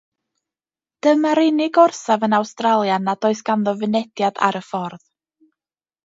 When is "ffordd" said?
4.71-5.05